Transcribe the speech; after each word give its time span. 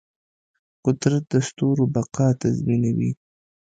قدرت 0.85 1.23
د 1.31 1.33
ستورو 1.47 1.83
بقا 1.95 2.27
تضمینوي. 2.41 3.11